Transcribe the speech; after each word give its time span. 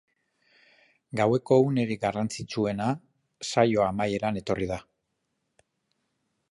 Gaueko 1.19 1.57
unerik 1.65 2.01
garrantzitsuena 2.05 2.89
saio 3.51 3.87
amaieran 3.91 4.41
etorri 4.43 4.71
da. 4.75 4.81